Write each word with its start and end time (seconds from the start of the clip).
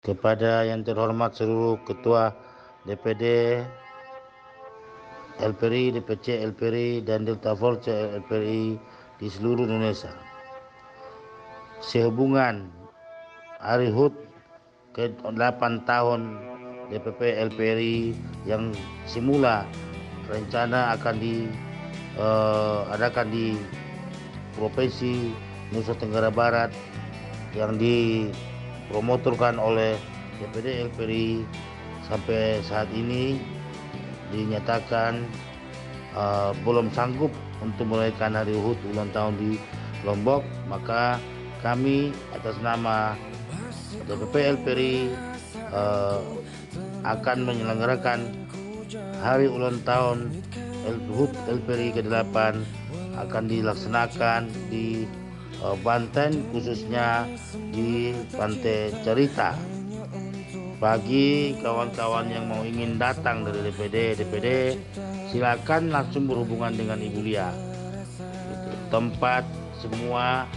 kepada 0.00 0.64
yang 0.64 0.80
terhormat 0.80 1.36
seluruh 1.36 1.76
ketua 1.84 2.32
DPD 2.88 3.60
LPRI, 5.40 5.96
DPC 5.96 6.36
LPRI, 6.52 7.00
dan 7.04 7.24
Delta 7.24 7.56
Force 7.56 7.88
LPRI 7.88 8.76
di 9.20 9.28
seluruh 9.28 9.68
Indonesia. 9.68 10.12
Sehubungan 11.80 12.68
Hari 13.60 13.92
HUT 13.92 14.16
ke 14.96 15.12
8 15.20 15.36
tahun 15.84 16.40
DPP 16.88 17.20
LPRI 17.52 18.16
yang 18.48 18.72
semula 19.04 19.68
rencana 20.32 20.96
akan 20.96 21.20
diadakan 21.20 23.26
uh, 23.28 23.32
di 23.32 23.60
Provinsi 24.56 25.36
Nusa 25.76 25.92
Tenggara 25.96 26.32
Barat 26.32 26.72
yang 27.52 27.76
dipromotorkan 28.90 29.62
oleh 29.62 29.94
DPD 30.42 30.90
LPRI 30.90 31.46
sampai 32.10 32.58
saat 32.66 32.90
ini 32.90 33.38
dinyatakan 34.34 35.22
uh, 36.18 36.50
belum 36.66 36.90
sanggup 36.90 37.30
untuk 37.62 37.86
merayakan 37.86 38.34
hari 38.34 38.50
Uhud 38.58 38.74
ulang 38.90 39.14
tahun 39.14 39.38
di 39.38 39.62
Lombok. 40.02 40.42
Maka 40.66 41.22
kami 41.62 42.10
atas 42.34 42.58
nama 42.58 43.14
DPP 44.10 44.58
LPRI 44.58 45.14
uh, 45.70 46.18
akan 47.06 47.46
menyelenggarakan 47.46 48.26
hari 49.22 49.46
ulang 49.46 49.78
tahun 49.86 50.34
LPRI 51.46 51.94
ke-8 51.94 52.58
akan 53.22 53.44
dilaksanakan 53.46 54.50
di 54.66 55.06
uh, 55.64 55.76
Banten 55.80 56.44
khususnya 56.52 57.28
di 57.72 58.16
Pantai 58.34 58.92
Cerita. 59.04 59.54
Bagi 60.80 61.60
kawan-kawan 61.60 62.32
yang 62.32 62.48
mau 62.48 62.64
ingin 62.64 62.96
datang 62.96 63.44
dari 63.44 63.68
DPD, 63.68 64.16
DPD 64.16 64.48
silakan 65.28 65.92
langsung 65.92 66.24
berhubungan 66.24 66.72
dengan 66.72 66.96
Ibu 66.96 67.20
Lia. 67.20 67.52
Tempat 68.88 69.44
semua 69.76 70.48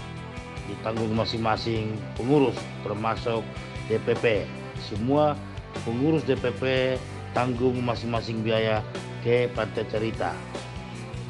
ditanggung 0.72 1.12
masing-masing 1.12 2.00
pengurus 2.16 2.56
termasuk 2.88 3.44
DPP. 3.92 4.48
Semua 4.80 5.36
pengurus 5.84 6.24
DPP 6.24 6.96
tanggung 7.36 7.76
masing-masing 7.84 8.40
biaya 8.48 8.80
ke 9.28 9.52
Pantai 9.52 9.84
Cerita. 9.92 10.32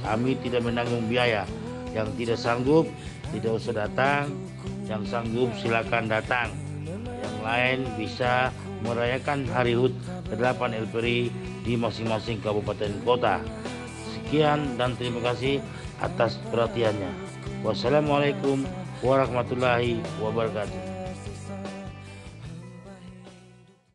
Kami 0.06 0.38
tidak 0.46 0.70
menanggung 0.70 1.10
biaya. 1.10 1.50
Yang 1.94 2.10
tidak 2.18 2.40
sanggup 2.42 2.86
tidak 3.32 3.52
usah 3.58 3.74
datang. 3.74 4.34
Yang 4.86 5.04
sanggup 5.10 5.50
silakan 5.62 6.06
datang. 6.10 6.50
Yang 7.24 7.38
lain 7.42 7.80
bisa 7.96 8.52
merayakan 8.84 9.48
Hari 9.48 9.74
HUT 9.80 9.94
ke-8 10.28 10.62
LPRI 10.90 11.32
di 11.64 11.74
masing-masing 11.80 12.44
kabupaten 12.44 12.92
kota. 13.08 13.40
Sekian 14.12 14.76
dan 14.76 15.00
terima 15.00 15.24
kasih 15.24 15.64
atas 16.04 16.36
perhatiannya. 16.52 17.12
Wassalamualaikum 17.64 18.68
warahmatullahi 19.00 20.04
wabarakatuh. 20.20 20.93